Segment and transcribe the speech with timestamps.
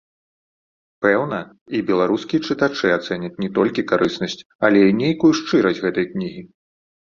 [1.05, 1.39] Пэўна,
[1.79, 4.39] і беларускія чытачы ацэняць не толькі карыснасць,
[4.69, 6.43] але і нейкую шчырасць гэтай кнігі.